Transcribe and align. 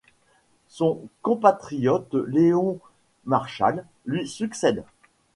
Son 0.67 1.07
compatriote 1.21 2.15
Léon 2.15 2.79
Marchal 3.25 3.85
lui 4.07 4.27
succède. 4.27 4.83